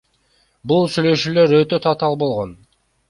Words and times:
Бул 0.71 0.87
сүйлөшүүлөр 0.95 1.53
өтө 1.59 1.81
татаал 1.85 2.21
болгон. 2.25 2.57